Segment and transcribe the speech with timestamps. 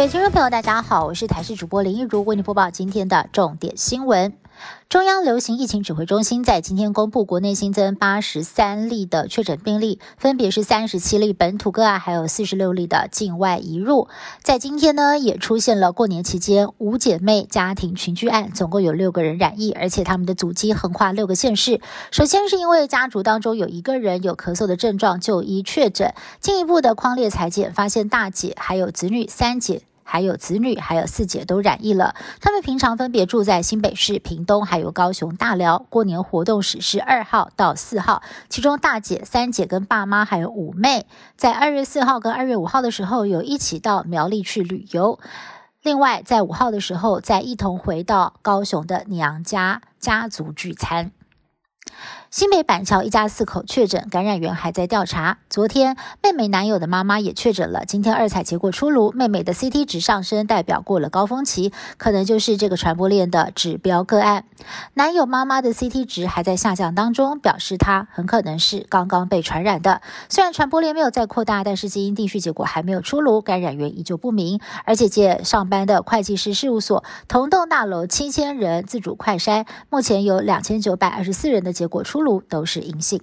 [0.00, 4.32] 各位听众朋友，大家好，我是台视主播林一如，为您播报今天的重点新闻。
[4.88, 14.08] 中央流行疫情指挥中心在今天公布，国内新增八十三例的确诊病例，分别是三十七例本土个案，还有四十六例的境外移入。
[14.42, 21.82] 在今天呢，也出现了过年期间五姐妹家庭群聚案，总共有六个人染疫，而且他们的足迹横跨六个县市。
[22.10, 29.82] 首先是因为家族当中有一个人有咳嗽的症状，就医确诊，进一步的框列裁剪，发现大姐还有子女三姐。
[30.10, 32.16] 还有子女，还有四姐都染疫了。
[32.40, 35.86] 他们平常分别住在新北市、屏东，还有高雄大寮。
[35.88, 45.20] 过年活动史是二号到四号，其中大姐、三姐跟爸妈还有五妹，在二月四号跟二月五号的时候有一起到苗栗去旅游。
[45.80, 51.12] 另外，在五号的时候再一同回到高雄的娘家家族聚餐。
[52.30, 55.38] 新北板桥一家四口确诊，感染源还在调查。
[55.48, 57.84] 昨天，妹妹男友的妈妈也确诊了。
[57.84, 64.44] 今天二采结果出炉，妹妹的 CT 值上升，代表过了高峰期，可能就是这个传播链的指标个案。
[64.94, 70.00] 男友妈妈的 CT 值还在下降当中，表示她很可能是刚刚被传染的。
[70.28, 74.60] 虽然传播链没有再扩大，但是基因定序结果还没有出炉，感染源依旧不明。
[74.84, 82.19] 而且借上班的会计师事务所，同栋大楼七千人自主快筛，目前有两千九百二十四人的结果出。
[82.20, 83.22] 路都是阴性。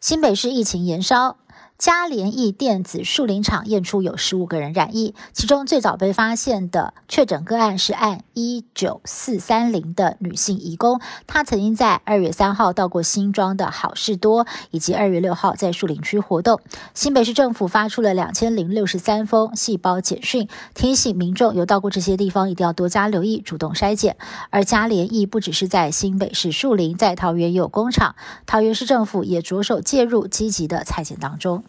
[0.00, 1.36] 新北市疫情延烧。
[1.78, 16.60] 嘉联益电子树林厂验出有十五个人染疫，其中最早被发现的确诊个案是按一九四三零的女性移工，她曾经在二月三号到过新庄的好事多，以及二月六号在树林区活动。
[16.94, 24.16] 新北市政府发出了两千零六十三封细胞简讯，提醒民众有到过这些地方一定要多加留意，主动筛检。
[24.50, 28.14] 而嘉联益不只是在新北市树林，在桃园也有工厂，
[28.46, 31.64] 桃园市政府也着手介入，积极的裁剪当中。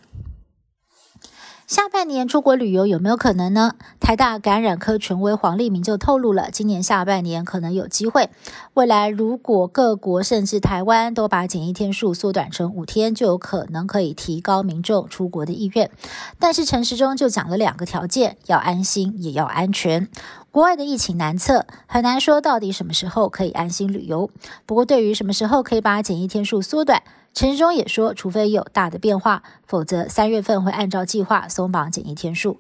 [1.66, 3.73] 下半年出国旅游有没有可能呢？
[4.00, 8.30] 台大感染科权威黄立明就透露了，今年下半年可能有机会。
[8.76, 15.89] 未来如果各国甚至台湾都把检疫天数缩短成五天，就有可能可以提高民众出国的意愿。
[16.38, 20.10] 但是陈时中就讲了两个条件：要安心，也要安全。
[20.52, 24.30] 国外的疫情难测，很难说到底什么时候可以安心旅游。
[24.67, 27.02] 不过，对于什么时候可以把检疫天数缩短，
[27.33, 32.60] 陈时中也说，除非有大的变化，否则三月份会按照计划松绑检疫天数。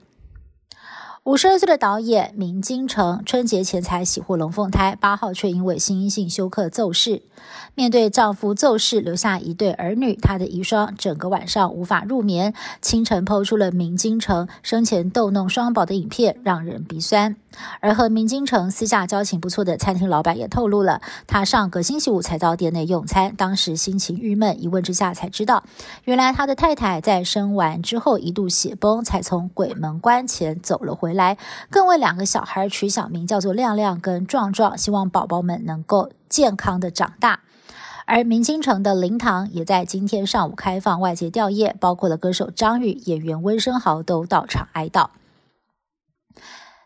[1.23, 7.21] 五十二岁的导演明金城春节前才喜获龙凤胎，八号却因为心因性休克骤逝。
[7.75, 12.53] 面对丈夫骤逝，留下一对儿女，她的遗孀整个晚上无法入眠。
[12.81, 17.37] 清晨抛出了明金城生前逗弄双宝的影片，让人鼻酸。
[17.79, 25.63] 而和明金城私下交情不错的餐厅老板也透露了，他上个星期五才到店内用餐，当时心情郁闷，一问之下才知道，
[26.03, 31.37] 原来他的太太在生完之后一度血崩，才从鬼门关前走了回来，
[31.69, 37.39] 更为两个小孩取小名叫做亮亮跟壮壮，希望宝宝们能够健康的长大。
[38.05, 45.07] 而明星城的灵堂也在今天上午开放外界吊唁，包括了歌手张宇、演员温升豪都到场哀悼。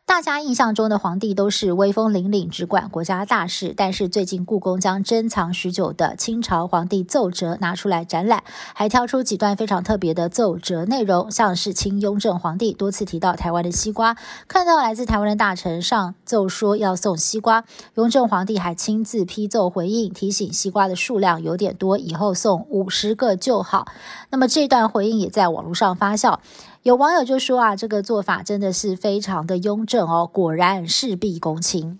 [0.08, 3.74] 大家印象中的皇帝都是威风凛凛，只管国家大事。
[3.76, 8.42] 但是最近故宫将珍藏许久的清朝皇帝奏折拿出来展览，
[8.74, 14.16] 还挑出几段非常特别的奏折内容，像是清雍正皇帝多次提到台湾的西瓜，
[14.48, 23.86] 看到来自台湾的大臣上奏说要送西瓜，雍正皇帝还亲自批奏回应，提醒西瓜的数量有点多，以后送五十个就好。
[24.30, 26.40] 那么这段回应也在网络上发酵。
[26.88, 32.00] 有网友就说啊，这个做法真的是非常的雍正哦，果然事必躬亲。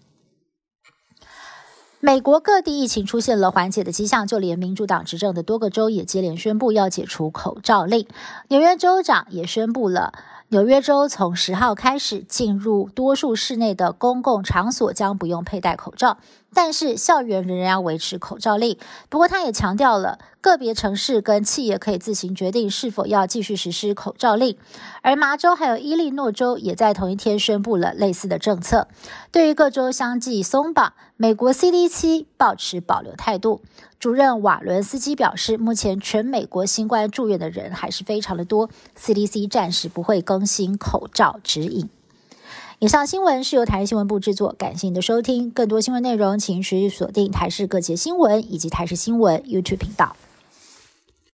[2.00, 8.08] 美国各地疫情出现了缓解的迹象，就连民主党执政的多个州也接连宣布要解除口罩令。
[8.48, 10.14] 纽约州长也宣布了，
[10.50, 16.20] 纽约州从十号开始，进入多数室内的公共场所将不用佩戴口罩。
[16.54, 18.78] 但是校园仍然要维持口罩令。
[19.10, 24.58] 不过，他也强调了，个别城市跟企业可以自行决定是否要继续实施口罩令。
[25.02, 28.88] 而麻州还有伊利诺州也在同一天宣布了类似的政策。
[29.34, 33.62] 对于各州相继松绑，美国 CDC 保持保留态度。
[34.00, 41.90] 主任瓦伦斯基表示，目前全美国新冠住院的人还是非常的多，CDC 暂时不会更新口罩指引。
[42.78, 45.50] 以上新闻是由台视新闻部制作，感谢您的收听。
[45.50, 50.16] 更多新闻内容，请持续锁定台视各节新闻以及台视新闻 YouTube 频道。